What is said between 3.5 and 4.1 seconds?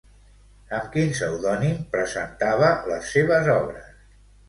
obres?